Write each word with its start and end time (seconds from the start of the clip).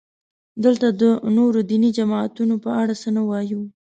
دلته 0.63 0.87
د 1.01 1.03
نورو 1.37 1.59
دیني 1.69 1.89
جماعتونو 1.97 2.55
په 2.63 2.69
اړه 2.81 2.93
څه 3.01 3.09
نه 3.17 3.21
وایو. 3.29 3.61